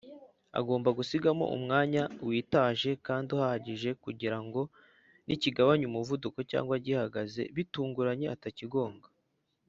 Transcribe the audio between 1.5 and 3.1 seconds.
Umwanya witaje